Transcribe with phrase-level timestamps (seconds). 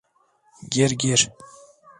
[0.77, 1.29] Gir, gir.